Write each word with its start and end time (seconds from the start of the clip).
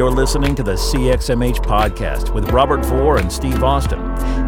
You're 0.00 0.10
listening 0.10 0.54
to 0.54 0.62
the 0.62 0.72
CXMH 0.72 1.56
podcast 1.56 2.32
with 2.32 2.50
Robert 2.52 2.82
Vore 2.86 3.18
and 3.18 3.30
Steve 3.30 3.62
Austin. 3.62 3.98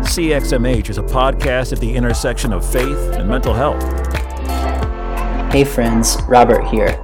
CXMH 0.00 0.88
is 0.88 0.96
a 0.96 1.02
podcast 1.02 1.73
at 1.73 1.79
the 1.79 1.95
intersection 1.95 2.54
of 2.54 2.65
faith 2.65 2.98
and 3.16 3.29
mental 3.29 3.52
health. 3.52 3.82
Hey 5.52 5.65
friends, 5.65 6.16
Robert 6.27 6.65
here. 6.68 6.98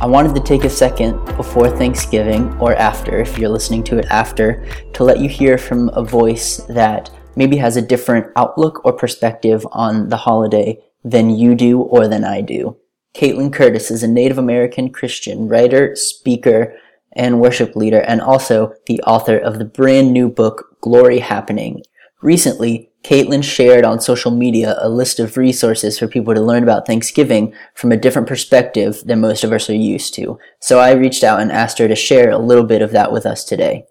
I 0.00 0.06
wanted 0.06 0.36
to 0.36 0.40
take 0.40 0.62
a 0.62 0.70
second 0.70 1.24
before 1.36 1.68
Thanksgiving 1.68 2.56
or 2.60 2.76
after, 2.76 3.20
if 3.20 3.36
you're 3.36 3.50
listening 3.50 3.82
to 3.84 3.98
it 3.98 4.06
after, 4.06 4.66
to 4.92 5.02
let 5.02 5.18
you 5.18 5.28
hear 5.28 5.58
from 5.58 5.88
a 5.88 6.04
voice 6.04 6.58
that 6.68 7.10
maybe 7.36 7.56
has 7.56 7.76
a 7.76 7.82
different 7.82 8.32
outlook 8.36 8.84
or 8.84 8.92
perspective 8.92 9.66
on 9.72 10.08
the 10.08 10.16
holiday 10.18 10.78
than 11.04 11.30
you 11.30 11.54
do 11.54 11.80
or 11.80 12.08
than 12.08 12.24
I 12.24 12.40
do. 12.40 12.76
Kaitlin 13.14 13.52
Curtice 13.52 13.90
is 13.90 14.02
a 14.02 14.08
Native 14.08 14.38
American 14.38 14.90
Christian 14.90 15.48
writer, 15.48 15.96
speaker, 15.96 16.76
and 17.12 17.40
worship 17.40 17.74
leader, 17.74 18.00
and 18.00 18.20
also 18.20 18.72
the 18.86 19.00
author 19.02 19.36
of 19.36 19.58
the 19.58 19.64
brand 19.64 20.12
new 20.12 20.28
book, 20.28 20.76
Glory 20.80 21.18
Happening. 21.18 21.82
Recently, 22.22 22.90
Kaitlin 23.02 23.42
shared 23.42 23.84
on 23.84 24.00
social 24.00 24.30
media 24.30 24.76
a 24.78 24.88
list 24.88 25.18
of 25.18 25.36
resources 25.36 25.98
for 25.98 26.06
people 26.06 26.34
to 26.34 26.40
learn 26.40 26.62
about 26.62 26.86
Thanksgiving 26.86 27.54
from 27.74 27.90
a 27.90 27.96
different 27.96 28.28
perspective 28.28 29.02
than 29.06 29.20
most 29.20 29.42
of 29.42 29.52
us 29.52 29.70
are 29.70 29.74
used 29.74 30.14
to. 30.14 30.38
So 30.60 30.78
I 30.78 30.92
reached 30.92 31.24
out 31.24 31.40
and 31.40 31.50
asked 31.50 31.78
her 31.78 31.88
to 31.88 31.96
share 31.96 32.30
a 32.30 32.38
little 32.38 32.64
bit 32.64 32.82
of 32.82 32.92
that 32.92 33.10
with 33.10 33.24
us 33.24 33.42
today. 33.42 33.86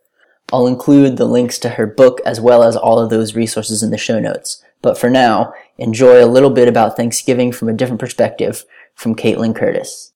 I'll 0.52 0.68
include 0.68 1.18
the 1.18 1.26
links 1.26 1.60
to 1.60 1.70
her 1.70 1.86
book 1.86 2.22
as 2.26 2.42
well 2.42 2.64
as 2.64 2.76
all 2.76 3.00
of 3.00 3.10
those 3.10 3.36
resources 3.36 3.84
in 3.84 3.92
the 3.92 3.98
show 3.98 4.20
notes. 4.20 4.64
But 4.82 4.98
for 4.98 5.10
now, 5.10 5.54
enjoy 5.78 6.24
a 6.24 6.28
little 6.28 6.50
bit 6.50 6.68
about 6.68 6.96
Thanksgiving 6.96 7.52
from 7.52 7.70
a 7.70 7.74
different 7.74 8.00
perspective 8.00 8.66
from 8.96 9.16
Kaitlin 9.16 9.56
Curtice. 9.56 10.14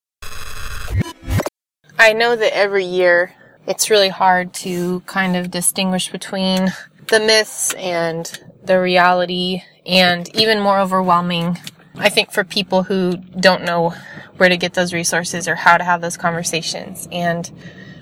I 2.00 2.14
know 2.14 2.36
that 2.36 2.56
every 2.56 2.86
year 2.86 3.34
it's 3.68 3.90
really 3.90 4.10
hard 4.10 4.54
to 4.56 5.02
kind 5.02 5.36
of 5.36 5.52
distinguish 5.52 6.12
between 6.12 6.74
the 7.10 7.20
myths 7.20 7.74
and 7.74 8.40
the 8.64 8.80
reality 8.80 9.62
and 9.86 10.34
even 10.36 10.60
more 10.60 10.80
overwhelming 10.80 11.58
I 11.96 12.10
think 12.10 12.32
for 12.32 12.44
people 12.44 12.84
who 12.84 13.18
don't 13.18 13.64
know 13.64 13.94
where 14.38 14.50
to 14.50 14.58
get 14.58 14.74
those 14.74 14.94
resources 14.94 15.48
or 15.48 15.56
how 15.56 15.78
to 15.78 15.84
have 15.84 16.02
those 16.02 16.18
conversations. 16.18 17.08
And 17.12 17.50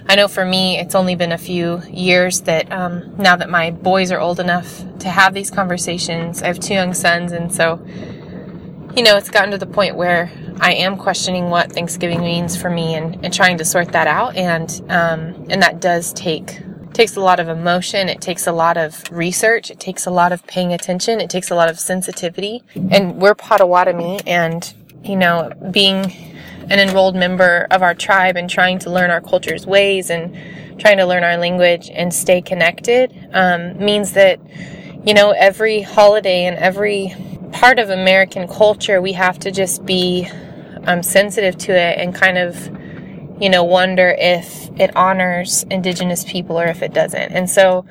I 0.08 0.16
know 0.16 0.28
for 0.28 0.44
me, 0.44 0.78
it's 0.78 0.96
only 0.96 1.16
been 1.16 1.32
a 1.32 1.38
few 1.38 1.82
years 1.90 2.42
that 2.42 2.72
um, 2.72 3.16
now 3.18 3.36
that 3.36 3.50
my 3.50 3.72
boys 3.72 4.12
are 4.12 4.20
old 4.20 4.40
enough 4.40 4.84
to 5.00 5.10
have 5.10 5.34
these 5.34 5.50
conversations, 5.50 6.42
I 6.42 6.48
have 6.48 6.60
two 6.60 6.74
young 6.74 6.94
sons, 6.94 7.32
and 7.32 7.54
so 7.54 7.80
you 8.96 9.04
know, 9.04 9.16
it's 9.16 9.30
gotten 9.30 9.52
to 9.52 9.58
the 9.58 9.66
point 9.66 9.96
where 9.96 10.32
I 10.60 10.74
am 10.74 10.98
questioning 10.98 11.50
what 11.50 11.72
Thanksgiving 11.72 12.22
means 12.22 12.60
for 12.60 12.70
me 12.70 12.96
and, 12.96 13.24
and 13.24 13.34
trying 13.34 13.58
to 13.60 13.66
sort 13.66 13.94
that 13.94 14.08
out. 14.08 14.36
And, 14.36 14.70
um, 14.90 15.48
and 15.50 15.62
that 15.62 15.80
does 15.80 16.12
take, 16.14 16.60
takes 16.94 17.16
a 17.16 17.22
lot 17.22 17.40
of 17.40 17.48
emotion. 17.48 18.10
It 18.10 18.22
takes 18.22 18.48
a 18.48 18.52
lot 18.52 18.78
of 18.78 19.04
research. 19.10 19.72
It 19.72 19.80
takes 19.80 20.06
a 20.06 20.12
lot 20.12 20.32
of 20.32 20.46
paying 20.46 20.74
attention. 20.74 21.22
It 21.22 21.30
takes 21.30 21.52
a 21.52 21.56
lot 21.56 21.70
of 21.70 21.80
sensitivity. 21.80 22.64
And 22.76 23.22
we're 23.22 23.36
Potawatomi 23.36 24.20
and, 24.28 24.74
you 25.04 25.16
know, 25.16 25.52
being 25.72 26.14
an 26.72 26.80
enrolled 26.80 27.16
member 27.16 27.68
of 27.70 27.82
our 27.82 27.94
tribe 27.94 28.38
and 28.38 28.50
trying 28.50 28.80
to 28.80 28.90
learn 28.90 29.12
our 29.12 29.20
culture's 29.20 29.68
ways 29.68 30.10
and 30.10 30.34
trying 30.80 30.96
to 30.98 31.06
learn 31.06 31.22
our 31.22 31.36
language 31.36 31.92
and 31.94 32.14
stay 32.14 32.42
connected, 32.42 33.14
um, 33.34 33.78
means 33.78 34.14
that, 34.14 34.40
you 35.06 35.14
know, 35.14 35.32
every 35.32 35.82
holiday 35.82 36.46
and 36.46 36.58
every 36.58 37.14
part 37.52 37.78
of 37.78 37.90
American 37.90 38.48
culture, 38.48 39.02
we 39.02 39.12
have 39.12 39.38
to 39.38 39.52
just 39.52 39.86
be 39.86 40.30
um, 40.86 41.04
sensitive 41.04 41.58
to 41.58 41.74
it 41.74 42.00
and 42.00 42.16
kind 42.16 42.38
of, 42.38 42.68
you 43.42 43.50
know, 43.50 43.66
wonder 43.66 44.16
if 44.18 44.70
it 44.80 44.96
honors 44.96 45.64
Indigenous 45.64 46.24
people 46.24 46.58
or 46.58 46.68
if 46.68 46.82
it 46.82 46.94
doesn't. 46.94 47.34
And 47.34 47.50
so, 47.50 47.86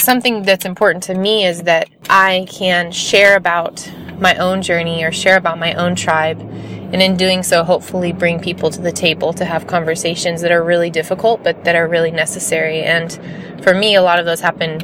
something 0.00 0.42
that's 0.42 0.64
important 0.64 1.04
to 1.04 1.14
me 1.14 1.46
is 1.46 1.62
that 1.62 1.88
I 2.08 2.48
can 2.50 2.90
share 2.90 3.36
about 3.36 3.88
my 4.18 4.34
own 4.36 4.60
journey 4.62 5.04
or 5.04 5.12
share 5.12 5.36
about 5.36 5.58
my 5.58 5.74
own 5.74 5.94
tribe. 5.94 6.40
And 6.94 7.02
in 7.02 7.16
doing 7.16 7.42
so, 7.42 7.64
hopefully 7.64 8.12
bring 8.12 8.38
people 8.38 8.70
to 8.70 8.80
the 8.80 8.92
table 8.92 9.32
to 9.32 9.44
have 9.44 9.66
conversations 9.66 10.42
that 10.42 10.52
are 10.52 10.62
really 10.62 10.90
difficult, 10.90 11.42
but 11.42 11.64
that 11.64 11.74
are 11.74 11.88
really 11.88 12.12
necessary. 12.12 12.82
And 12.82 13.12
for 13.64 13.74
me, 13.74 13.96
a 13.96 14.00
lot 14.00 14.20
of 14.20 14.26
those 14.26 14.40
happen 14.40 14.80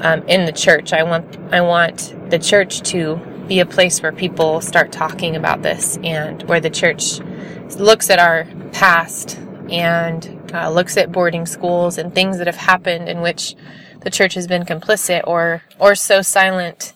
um, 0.00 0.26
in 0.26 0.46
the 0.46 0.50
church. 0.50 0.92
I 0.92 1.04
want, 1.04 1.38
I 1.54 1.60
want 1.60 2.30
the 2.30 2.40
church 2.40 2.80
to 2.90 3.20
be 3.46 3.60
a 3.60 3.64
place 3.64 4.02
where 4.02 4.10
people 4.10 4.60
start 4.60 4.90
talking 4.90 5.36
about 5.36 5.62
this 5.62 5.98
and 6.02 6.42
where 6.48 6.58
the 6.58 6.68
church 6.68 7.20
looks 7.78 8.10
at 8.10 8.18
our 8.18 8.48
past 8.72 9.38
and 9.70 10.50
uh, 10.52 10.68
looks 10.68 10.96
at 10.96 11.12
boarding 11.12 11.46
schools 11.46 11.96
and 11.96 12.12
things 12.12 12.38
that 12.38 12.48
have 12.48 12.56
happened 12.56 13.08
in 13.08 13.20
which 13.20 13.54
the 14.00 14.10
church 14.10 14.34
has 14.34 14.48
been 14.48 14.64
complicit 14.64 15.22
or 15.28 15.62
or 15.78 15.94
so 15.94 16.22
silent 16.22 16.92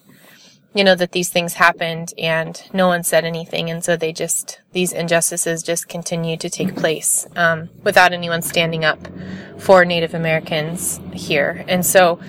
you 0.75 0.85
know 0.85 0.95
that 0.95 1.13
these 1.13 1.29
things 1.29 1.55
happened 1.55 2.15
and 2.17 2.63
no 2.73 2.87
one 2.87 3.03
said 3.03 3.25
anything 3.25 3.71
and 3.71 3.83
so 3.85 3.97
they 3.97 4.13
just 4.13 4.61
these 4.73 4.93
injustices 4.93 5.63
just 5.63 5.89
continue 5.89 6.37
to 6.37 6.49
take 6.49 6.77
place 6.77 7.27
um, 7.37 7.69
without 7.83 8.13
anyone 8.13 8.43
standing 8.43 8.85
up 8.85 8.99
for 9.59 9.85
native 9.85 10.15
americans 10.15 11.01
here 11.13 11.65
and 11.69 11.85
so 11.85 12.21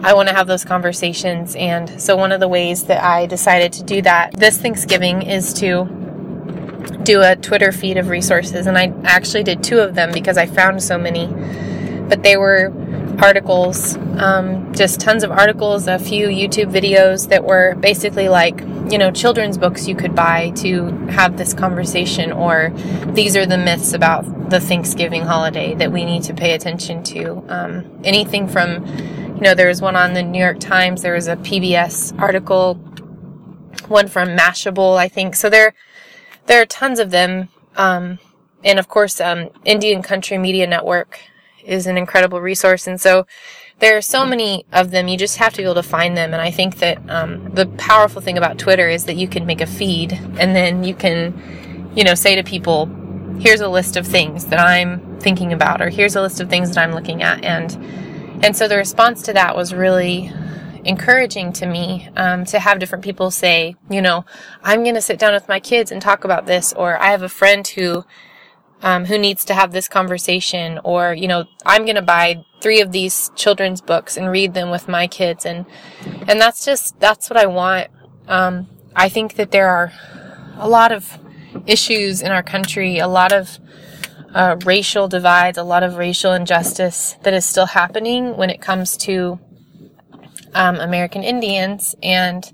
I 0.00 0.14
want 0.14 0.28
to 0.28 0.34
have 0.34 0.46
those 0.46 0.64
conversations. 0.64 1.56
And 1.56 2.00
so, 2.00 2.16
one 2.16 2.30
of 2.30 2.40
the 2.40 2.48
ways 2.48 2.84
that 2.84 3.02
I 3.02 3.26
decided 3.26 3.72
to 3.74 3.82
do 3.82 4.00
that 4.02 4.32
this 4.32 4.56
Thanksgiving 4.56 5.22
is 5.22 5.52
to 5.54 5.86
do 7.02 7.20
a 7.22 7.34
Twitter 7.36 7.72
feed 7.72 7.96
of 7.96 8.08
resources. 8.08 8.66
And 8.66 8.78
I 8.78 8.92
actually 9.02 9.42
did 9.42 9.64
two 9.64 9.80
of 9.80 9.94
them 9.94 10.12
because 10.12 10.38
I 10.38 10.46
found 10.46 10.82
so 10.82 10.98
many. 10.98 11.26
But 12.08 12.22
they 12.22 12.36
were 12.36 12.72
articles, 13.18 13.96
um, 14.18 14.72
just 14.74 15.00
tons 15.00 15.24
of 15.24 15.30
articles, 15.30 15.88
a 15.88 15.98
few 15.98 16.28
YouTube 16.28 16.72
videos 16.72 17.28
that 17.28 17.44
were 17.44 17.74
basically 17.76 18.28
like, 18.28 18.60
you 18.90 18.98
know, 18.98 19.10
children's 19.10 19.58
books 19.58 19.88
you 19.88 19.96
could 19.96 20.14
buy 20.14 20.50
to 20.56 20.86
have 21.08 21.36
this 21.36 21.52
conversation, 21.52 22.32
or 22.32 22.72
these 23.06 23.36
are 23.36 23.46
the 23.46 23.58
myths 23.58 23.92
about 23.92 24.50
the 24.50 24.60
Thanksgiving 24.60 25.22
holiday 25.22 25.74
that 25.74 25.92
we 25.92 26.04
need 26.04 26.22
to 26.24 26.34
pay 26.34 26.54
attention 26.54 27.02
to. 27.04 27.44
Um, 27.48 28.00
anything 28.04 28.48
from 28.48 28.86
you 29.38 29.44
know, 29.44 29.54
there 29.54 29.68
was 29.68 29.80
one 29.80 29.94
on 29.94 30.14
the 30.14 30.22
New 30.22 30.40
York 30.40 30.58
Times, 30.58 31.02
there 31.02 31.14
was 31.14 31.28
a 31.28 31.36
PBS 31.36 32.18
article, 32.20 32.74
one 33.86 34.08
from 34.08 34.30
Mashable, 34.30 34.96
I 34.96 35.06
think. 35.06 35.36
So 35.36 35.48
there, 35.48 35.74
there 36.46 36.60
are 36.60 36.66
tons 36.66 36.98
of 36.98 37.12
them. 37.12 37.48
Um, 37.76 38.18
and 38.64 38.80
of 38.80 38.88
course, 38.88 39.20
um, 39.20 39.50
Indian 39.64 40.02
Country 40.02 40.38
Media 40.38 40.66
Network 40.66 41.20
is 41.68 41.86
an 41.86 41.96
incredible 41.96 42.40
resource. 42.40 42.86
And 42.86 43.00
so 43.00 43.26
there 43.78 43.96
are 43.96 44.02
so 44.02 44.26
many 44.26 44.64
of 44.72 44.90
them. 44.90 45.06
You 45.06 45.16
just 45.16 45.36
have 45.36 45.52
to 45.52 45.58
be 45.58 45.64
able 45.64 45.74
to 45.74 45.82
find 45.82 46.16
them. 46.16 46.32
And 46.32 46.42
I 46.42 46.50
think 46.50 46.78
that 46.78 46.98
um, 47.08 47.50
the 47.54 47.66
powerful 47.66 48.20
thing 48.20 48.38
about 48.38 48.58
Twitter 48.58 48.88
is 48.88 49.04
that 49.04 49.16
you 49.16 49.28
can 49.28 49.46
make 49.46 49.60
a 49.60 49.66
feed 49.66 50.12
and 50.12 50.56
then 50.56 50.82
you 50.82 50.94
can, 50.94 51.92
you 51.94 52.02
know, 52.02 52.14
say 52.14 52.34
to 52.34 52.42
people, 52.42 52.86
here's 53.38 53.60
a 53.60 53.68
list 53.68 53.96
of 53.96 54.06
things 54.06 54.46
that 54.46 54.58
I'm 54.58 55.20
thinking 55.20 55.52
about, 55.52 55.80
or 55.80 55.90
here's 55.90 56.16
a 56.16 56.20
list 56.20 56.40
of 56.40 56.50
things 56.50 56.74
that 56.74 56.78
I'm 56.78 56.92
looking 56.92 57.22
at. 57.22 57.44
And 57.44 57.76
and 58.40 58.56
so 58.56 58.68
the 58.68 58.76
response 58.76 59.22
to 59.22 59.32
that 59.32 59.56
was 59.56 59.74
really 59.74 60.32
encouraging 60.84 61.52
to 61.52 61.66
me 61.66 62.08
um, 62.16 62.44
to 62.46 62.60
have 62.60 62.78
different 62.78 63.04
people 63.04 63.30
say, 63.30 63.76
you 63.90 64.00
know, 64.00 64.24
I'm 64.62 64.84
going 64.84 64.94
to 64.94 65.02
sit 65.02 65.18
down 65.18 65.34
with 65.34 65.48
my 65.48 65.60
kids 65.60 65.90
and 65.90 66.00
talk 66.00 66.24
about 66.24 66.46
this, 66.46 66.72
or 66.72 66.96
I 66.98 67.06
have 67.10 67.22
a 67.22 67.28
friend 67.28 67.66
who 67.66 68.04
um, 68.82 69.06
who 69.06 69.18
needs 69.18 69.44
to 69.46 69.54
have 69.54 69.72
this 69.72 69.88
conversation, 69.88 70.78
or 70.84 71.14
you 71.14 71.28
know, 71.28 71.46
I'm 71.66 71.84
going 71.84 71.96
to 71.96 72.02
buy 72.02 72.44
three 72.60 72.80
of 72.80 72.92
these 72.92 73.30
children's 73.34 73.80
books 73.80 74.16
and 74.16 74.30
read 74.30 74.54
them 74.54 74.70
with 74.70 74.88
my 74.88 75.06
kids, 75.06 75.44
and 75.44 75.66
and 76.26 76.40
that's 76.40 76.64
just 76.64 76.98
that's 77.00 77.28
what 77.28 77.36
I 77.36 77.46
want. 77.46 77.88
Um, 78.28 78.68
I 78.94 79.08
think 79.08 79.34
that 79.34 79.50
there 79.50 79.68
are 79.68 79.92
a 80.56 80.68
lot 80.68 80.92
of 80.92 81.18
issues 81.66 82.22
in 82.22 82.30
our 82.30 82.42
country, 82.42 82.98
a 82.98 83.08
lot 83.08 83.32
of 83.32 83.58
uh, 84.34 84.56
racial 84.64 85.08
divides, 85.08 85.58
a 85.58 85.62
lot 85.62 85.82
of 85.82 85.96
racial 85.96 86.32
injustice 86.32 87.16
that 87.22 87.34
is 87.34 87.44
still 87.44 87.66
happening 87.66 88.36
when 88.36 88.50
it 88.50 88.60
comes 88.60 88.96
to 88.96 89.38
um, 90.54 90.76
American 90.76 91.22
Indians, 91.22 91.94
and 92.02 92.52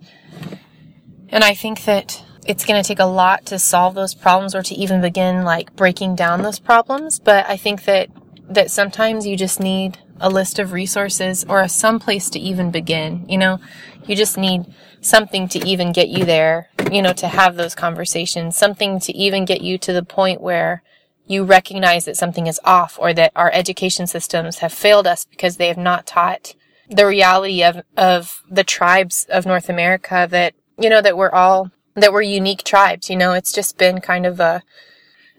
and 1.29 1.45
I 1.45 1.55
think 1.55 1.85
that 1.85 2.23
it's 2.47 2.65
going 2.65 2.83
to 2.83 2.87
take 2.87 2.99
a 2.99 3.05
lot 3.05 3.47
to 3.47 3.59
solve 3.59 3.95
those 3.95 4.15
problems 4.15 4.55
or 4.55 4.63
to 4.63 4.75
even 4.75 5.01
begin 5.01 5.45
like 5.45 5.75
breaking 5.77 6.15
down 6.15 6.43
those 6.43 6.59
problems. 6.59 7.19
But 7.19 7.49
I 7.49 7.57
think 7.57 7.85
that 7.85 8.11
that 8.49 8.71
sometimes 8.71 9.27
you 9.27 9.37
just 9.37 9.59
need 9.59 9.99
a 10.21 10.29
list 10.29 10.59
of 10.59 10.73
resources 10.73 11.45
or 11.49 11.61
a 11.61 11.69
some 11.69 11.99
place 11.99 12.29
to 12.31 12.39
even 12.39 12.71
begin. 12.71 13.25
You 13.29 13.39
know, 13.39 13.61
you 14.07 14.15
just 14.15 14.37
need 14.37 14.67
something 15.01 15.49
to 15.49 15.59
even 15.67 15.93
get 15.93 16.09
you 16.09 16.25
there. 16.25 16.71
You 16.91 17.03
know, 17.03 17.15
to 17.15 17.29
have 17.29 17.57
those 17.57 17.75
conversations, 17.75 18.57
something 18.57 19.01
to 19.01 19.17
even 19.17 19.45
get 19.45 19.63
you 19.63 19.79
to 19.79 19.93
the 19.93 20.03
point 20.03 20.41
where 20.41 20.83
you 21.27 21.45
recognize 21.45 22.05
that 22.05 22.17
something 22.17 22.47
is 22.47 22.61
off 22.65 22.99
or 23.01 23.15
that 23.15 23.33
our 23.35 23.51
education 23.53 24.07
systems 24.07 24.59
have 24.59 24.73
failed 24.73 25.07
us 25.07 25.25
because 25.25 25.57
they 25.57 25.69
have 25.69 25.79
not 25.79 26.07
taught 26.07 26.55
the 26.91 27.07
reality 27.07 27.63
of, 27.63 27.83
of 27.97 28.43
the 28.51 28.65
tribes 28.65 29.27
of 29.31 29.47
North 29.47 29.69
America 29.69 30.29
that, 30.31 30.55
you 30.79 30.91
know, 30.91 31.01
that 31.01 31.17
we're 31.17 31.31
all, 31.31 31.71
that 31.95 32.13
we're 32.13 32.23
unique 32.23 32.65
tribes. 32.65 33.09
You 33.09 33.17
know, 33.17 33.33
it's 33.33 33.53
just 33.53 33.79
been 33.79 34.01
kind 34.01 34.27
of 34.27 34.41
a, 34.41 34.63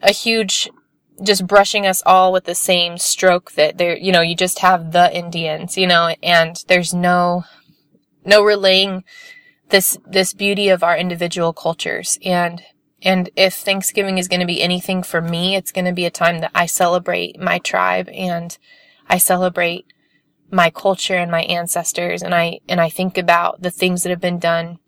a 0.01 0.11
huge 0.11 0.69
just 1.23 1.47
brushing 1.47 1.85
us 1.85 2.03
all 2.05 2.31
with 2.31 2.45
the 2.45 2.55
same 2.55 2.97
stroke 2.97 3.53
that 3.53 3.77
there, 3.77 3.97
you 3.97 4.11
know, 4.11 4.21
you 4.21 4.35
just 4.35 4.59
have 4.59 4.91
the 4.91 5.15
Indians, 5.15 5.77
you 5.77 5.87
know, 5.87 6.13
and 6.21 6.63
there's 6.67 6.93
no, 6.93 7.43
no 8.25 8.43
relaying 8.43 9.03
this, 9.69 9.97
this 10.05 10.33
beauty 10.33 10.69
of 10.69 10.83
our 10.83 10.97
individual 10.97 11.53
cultures. 11.53 12.17
And, 12.23 12.61
and 13.01 13.29
if 13.35 13.53
Thanksgiving 13.53 14.17
is 14.17 14.27
going 14.27 14.39
to 14.41 14.45
be 14.45 14.61
anything 14.61 15.03
for 15.03 15.21
me, 15.21 15.55
it's 15.55 15.71
going 15.71 15.85
to 15.85 15.93
be 15.93 16.05
a 16.05 16.11
time 16.11 16.39
that 16.39 16.51
I 16.53 16.65
celebrate 16.65 17.39
my 17.39 17.59
tribe 17.59 18.09
and 18.09 18.57
I 19.07 19.17
celebrate 19.17 19.85
my 20.51 20.69
culture 20.69 21.15
and 21.15 21.31
my 21.31 21.43
ancestors. 21.43 22.21
And 22.21 22.35
I, 22.35 22.59
and 22.67 22.81
I 22.81 22.89
think 22.89 23.17
about 23.17 23.61
the 23.61 23.71
things 23.71 24.03
that 24.03 24.09
have 24.09 24.21
been 24.21 24.39
done, 24.39 24.79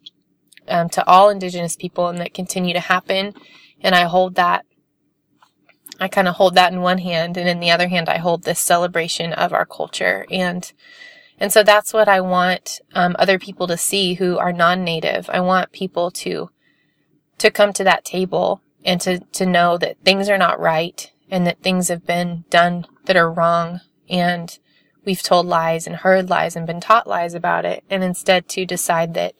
um, 0.67 0.89
to 0.89 1.07
all 1.07 1.29
indigenous 1.29 1.75
people 1.75 2.07
and 2.07 2.19
that 2.19 2.33
continue 2.33 2.73
to 2.73 2.79
happen. 2.79 3.33
And 3.81 3.95
I 3.95 4.03
hold 4.03 4.35
that 4.35 4.65
I 5.99 6.07
kind 6.07 6.27
of 6.27 6.35
hold 6.35 6.55
that 6.55 6.71
in 6.71 6.81
one 6.81 6.99
hand 6.99 7.37
and 7.37 7.49
in 7.49 7.59
the 7.59 7.71
other 7.71 7.87
hand 7.87 8.07
I 8.09 8.17
hold 8.17 8.43
this 8.43 8.59
celebration 8.59 9.33
of 9.33 9.53
our 9.53 9.65
culture 9.65 10.25
and 10.31 10.71
and 11.39 11.53
so 11.53 11.61
that's 11.61 11.93
what 11.93 12.07
I 12.07 12.19
want 12.19 12.81
um, 12.95 13.15
other 13.19 13.37
people 13.37 13.67
to 13.67 13.77
see 13.77 14.15
who 14.15 14.39
are 14.39 14.51
non-native. 14.51 15.29
I 15.29 15.39
want 15.39 15.71
people 15.71 16.09
to 16.11 16.49
to 17.37 17.51
come 17.51 17.73
to 17.73 17.83
that 17.83 18.05
table 18.05 18.61
and 18.83 18.99
to 19.01 19.19
to 19.19 19.45
know 19.45 19.77
that 19.77 19.97
things 20.03 20.29
are 20.29 20.37
not 20.37 20.59
right 20.59 21.11
and 21.29 21.45
that 21.45 21.61
things 21.61 21.89
have 21.89 22.05
been 22.05 22.43
done 22.49 22.85
that 23.05 23.15
are 23.17 23.31
wrong 23.31 23.81
and 24.09 24.57
we've 25.05 25.23
told 25.23 25.45
lies 25.45 25.87
and 25.87 25.97
heard 25.97 26.29
lies 26.29 26.55
and 26.55 26.67
been 26.67 26.81
taught 26.81 27.07
lies 27.07 27.33
about 27.33 27.65
it 27.65 27.83
and 27.89 28.03
instead 28.03 28.47
to 28.49 28.65
decide 28.65 29.13
that 29.13 29.33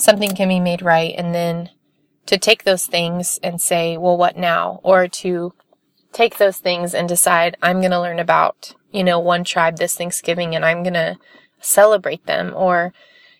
something 0.00 0.34
can 0.34 0.48
be 0.48 0.60
made 0.60 0.82
right 0.82 1.14
and 1.16 1.34
then 1.34 1.70
to 2.26 2.38
take 2.38 2.64
those 2.64 2.86
things 2.86 3.38
and 3.42 3.60
say, 3.60 3.96
well, 3.96 4.16
what 4.16 4.36
now? 4.36 4.80
Or 4.82 5.08
to 5.08 5.52
take 6.12 6.38
those 6.38 6.58
things 6.58 6.94
and 6.94 7.08
decide 7.08 7.56
I'm 7.62 7.80
going 7.80 7.90
to 7.90 8.00
learn 8.00 8.18
about, 8.18 8.74
you 8.90 9.04
know, 9.04 9.18
one 9.18 9.44
tribe 9.44 9.76
this 9.76 9.96
Thanksgiving 9.96 10.54
and 10.54 10.64
I'm 10.64 10.82
going 10.82 10.94
to 10.94 11.18
celebrate 11.60 12.26
them 12.26 12.52
or, 12.54 12.92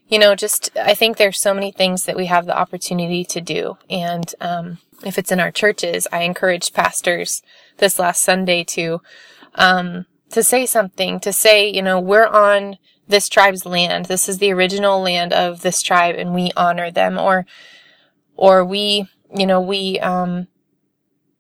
you 0.09 0.19
know, 0.19 0.35
just, 0.35 0.71
I 0.77 0.95
think 0.95 1.17
there's 1.17 1.39
so 1.39 1.55
many 1.55 1.71
things 1.71 2.05
that 2.05 2.17
we 2.17 2.27
have 2.27 2.47
the 2.47 2.59
opportunity 2.59 3.25
to 3.25 3.41
do. 3.41 3.79
And, 3.89 4.33
um, 4.41 4.79
if 5.05 5.19
it's 5.19 5.33
in 5.33 5.41
our 5.41 5.51
churches, 5.51 6.06
I 6.13 6.23
encourage 6.23 6.73
pastors 6.73 7.43
this 7.79 7.99
last 7.99 8.23
Sunday 8.23 8.65
to, 8.65 9.01
um, 9.55 10.06
to 10.31 10.43
say 10.43 10.67
something, 10.67 11.21
to 11.21 11.33
say, 11.33 11.69
you 11.71 11.83
know, 11.83 11.99
we're 12.01 12.27
on 12.27 12.77
this 13.11 13.29
tribe's 13.29 13.67
land. 13.67 14.07
This 14.07 14.29
is 14.29 14.39
the 14.39 14.53
original 14.53 15.03
land 15.03 15.33
of 15.33 15.62
this 15.62 15.83
tribe 15.83 16.17
and 16.17 16.35
we 16.35 16.51
honor 16.57 16.91
them 16.91 17.19
or, 17.19 17.45
or 18.37 18.65
we, 18.65 19.07
you 19.35 19.47
know, 19.47 19.61
we, 19.61 19.99
um, 20.01 20.47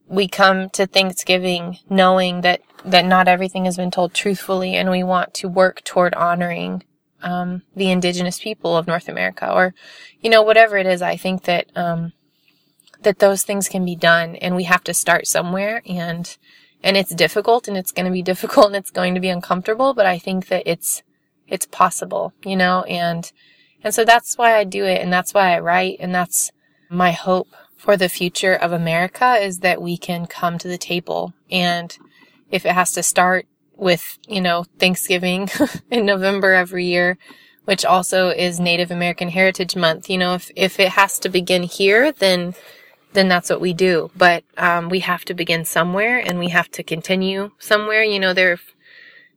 we 0.06 0.28
come 0.28 0.68
to 0.70 0.86
Thanksgiving 0.86 1.78
knowing 1.88 2.42
that, 2.42 2.60
that 2.84 3.04
not 3.04 3.28
everything 3.28 3.64
has 3.64 3.76
been 3.76 3.90
told 3.90 4.12
truthfully 4.12 4.74
and 4.74 4.90
we 4.90 5.02
want 5.02 5.32
to 5.34 5.48
work 5.48 5.82
toward 5.84 6.14
honoring, 6.14 6.82
um, 7.22 7.62
the 7.76 7.90
indigenous 7.90 8.40
people 8.40 8.76
of 8.76 8.86
North 8.86 9.08
America 9.08 9.50
or, 9.50 9.74
you 10.20 10.30
know, 10.30 10.42
whatever 10.42 10.76
it 10.76 10.86
is. 10.86 11.02
I 11.02 11.16
think 11.16 11.44
that, 11.44 11.66
um, 11.76 12.12
that 13.02 13.18
those 13.18 13.44
things 13.44 13.68
can 13.68 13.84
be 13.84 13.96
done 13.96 14.36
and 14.36 14.56
we 14.56 14.64
have 14.64 14.84
to 14.84 14.94
start 14.94 15.26
somewhere 15.26 15.82
and, 15.86 16.36
and 16.82 16.96
it's 16.96 17.14
difficult 17.14 17.68
and 17.68 17.76
it's 17.76 17.92
going 17.92 18.06
to 18.06 18.12
be 18.12 18.22
difficult 18.30 18.66
and 18.66 18.76
it's 18.76 18.90
going 18.90 19.14
to 19.14 19.20
be 19.20 19.28
uncomfortable, 19.28 19.94
but 19.94 20.06
I 20.06 20.18
think 20.18 20.48
that 20.48 20.64
it's, 20.66 21.02
it's 21.50 21.66
possible, 21.66 22.32
you 22.44 22.56
know, 22.56 22.84
and, 22.84 23.30
and 23.82 23.94
so 23.94 24.04
that's 24.04 24.38
why 24.38 24.56
I 24.56 24.64
do 24.64 24.84
it 24.84 25.02
and 25.02 25.12
that's 25.12 25.34
why 25.34 25.54
I 25.54 25.60
write 25.60 25.98
and 26.00 26.14
that's 26.14 26.52
my 26.88 27.12
hope 27.12 27.48
for 27.76 27.96
the 27.96 28.08
future 28.08 28.54
of 28.54 28.72
America 28.72 29.36
is 29.36 29.60
that 29.60 29.80
we 29.80 29.96
can 29.96 30.26
come 30.26 30.58
to 30.58 30.68
the 30.68 30.76
table. 30.76 31.32
And 31.50 31.96
if 32.50 32.66
it 32.66 32.72
has 32.72 32.92
to 32.92 33.02
start 33.02 33.46
with, 33.74 34.18
you 34.28 34.42
know, 34.42 34.64
Thanksgiving 34.78 35.48
in 35.90 36.04
November 36.04 36.52
every 36.52 36.84
year, 36.84 37.16
which 37.64 37.86
also 37.86 38.28
is 38.28 38.60
Native 38.60 38.90
American 38.90 39.30
Heritage 39.30 39.76
Month, 39.76 40.10
you 40.10 40.18
know, 40.18 40.34
if, 40.34 40.50
if 40.56 40.78
it 40.78 40.90
has 40.90 41.18
to 41.20 41.30
begin 41.30 41.62
here, 41.62 42.12
then, 42.12 42.54
then 43.14 43.28
that's 43.28 43.48
what 43.48 43.62
we 43.62 43.72
do. 43.72 44.10
But, 44.14 44.44
um, 44.58 44.90
we 44.90 45.00
have 45.00 45.24
to 45.24 45.34
begin 45.34 45.64
somewhere 45.64 46.18
and 46.18 46.38
we 46.38 46.50
have 46.50 46.70
to 46.72 46.82
continue 46.82 47.52
somewhere. 47.58 48.02
You 48.02 48.20
know, 48.20 48.34
there 48.34 48.58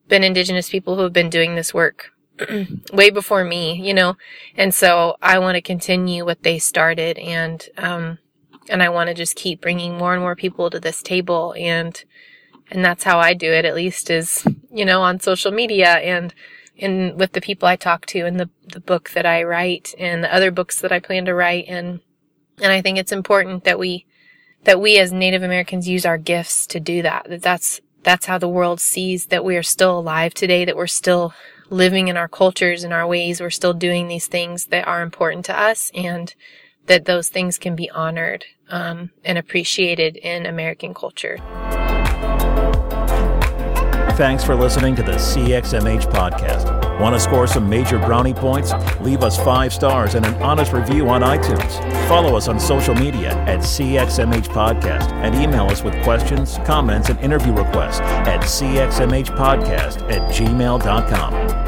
been 0.08 0.24
indigenous 0.24 0.70
people 0.70 0.96
who 0.96 1.04
have 1.04 1.14
been 1.14 1.30
doing 1.30 1.56
this 1.56 1.74
work 1.74 2.12
way 2.94 3.10
before 3.10 3.44
me, 3.44 3.82
you 3.82 3.94
know, 3.94 4.18
and 4.56 4.74
so 4.74 5.16
I 5.22 5.40
want 5.40 5.56
to 5.56 5.62
continue 5.62 6.26
what 6.26 6.44
they 6.44 6.60
started 6.60 7.18
and, 7.20 7.68
um, 7.78 8.18
and 8.70 8.82
I 8.82 8.90
want 8.90 9.10
to 9.10 9.14
just 9.14 9.36
keep 9.36 9.62
bringing 9.62 9.98
more 9.98 10.14
and 10.14 10.22
more 10.22 10.36
people 10.36 10.70
to 10.70 10.80
this 10.80 11.02
table 11.02 11.54
and 11.58 12.04
and 12.72 12.84
that's 12.84 13.04
how 13.04 13.20
I 13.20 13.34
do 13.34 13.52
it 13.52 13.66
at 13.66 13.76
least 13.76 14.10
is 14.10 14.46
you 14.72 14.86
know 14.86 15.02
on 15.02 15.20
social 15.20 15.52
media 15.52 15.96
and 15.96 16.34
in 16.76 17.18
with 17.18 17.34
the 17.34 17.42
people 17.42 17.68
I 17.68 17.76
talk 17.76 18.06
to 18.08 18.26
and 18.26 18.40
the 18.40 18.50
the 18.68 18.80
book 18.80 19.12
that 19.12 19.26
I 19.26 19.44
write 19.44 19.94
and 20.00 20.24
the 20.24 20.34
other 20.34 20.52
books 20.52 20.80
that 20.82 20.92
I 20.92 21.00
plan 21.00 21.26
to 21.26 21.36
write 21.36 21.66
and 21.68 22.02
and 22.58 22.72
I 22.72 22.82
think 22.82 22.98
it's 22.98 23.12
important 23.12 23.64
that 23.64 23.80
we 23.80 24.06
that 24.64 24.82
we 24.82 24.98
as 24.98 25.12
Native 25.12 25.44
Americans 25.44 25.88
use 25.88 26.06
our 26.06 26.18
gifts 26.18 26.66
to 26.68 26.80
do 26.80 27.02
that 27.02 27.28
that 27.30 27.42
that's 27.42 27.82
that's 28.04 28.26
how 28.26 28.38
the 28.38 28.50
world 28.50 28.80
sees 28.80 29.28
that 29.28 29.46
we 29.46 29.56
are 29.56 29.64
still 29.64 29.98
alive 29.98 30.34
today 30.34 30.66
that 30.66 30.76
we're 30.76 30.88
still 30.88 31.34
living 31.70 32.08
in 32.08 32.18
our 32.18 32.28
cultures 32.28 32.84
and 32.84 32.94
our 32.94 33.08
ways 33.08 33.42
we're 33.42 33.50
still 33.50 33.74
doing 33.74 34.08
these 34.08 34.28
things 34.28 34.66
that 34.68 34.88
are 34.88 35.02
important 35.02 35.46
to 35.46 35.60
us 35.60 35.92
and 35.96 36.36
that 36.86 37.06
those 37.06 37.30
things 37.30 37.58
can 37.58 37.76
be 37.76 37.90
honored 37.92 38.46
um, 38.70 39.12
and 39.24 39.38
appreciated 39.38 40.18
in 40.18 40.46
American 40.46 40.94
culture. 40.94 41.38
Thanks 44.16 44.44
for 44.44 44.56
listening 44.56 44.96
to 44.98 45.04
the 45.04 45.14
CXMH 45.14 46.12
podcast. 46.12 46.83
Want 47.00 47.16
to 47.16 47.20
score 47.20 47.48
some 47.48 47.70
major 47.70 47.98
brownie 48.00 48.34
points? 48.34 48.74
Leave 49.02 49.24
us 49.24 49.38
five 49.44 49.74
stars 49.74 50.16
and 50.16 50.26
an 50.26 50.36
honest 50.36 50.74
review 50.74 51.10
on 51.10 51.22
iTunes. 51.22 52.08
Follow 52.08 52.36
us 52.38 52.48
on 52.48 52.60
social 52.60 52.96
media 52.96 53.32
at 53.46 53.60
CXMH 53.60 54.48
Podcast 54.48 55.12
and 55.14 55.36
email 55.36 55.66
us 55.68 55.84
with 55.84 56.02
questions, 56.04 56.60
comments, 56.66 57.10
and 57.10 57.20
interview 57.20 57.54
requests 57.54 58.00
at 58.02 58.42
cxmhpodcast 58.42 60.12
at 60.12 60.32
gmail.com. 60.32 61.63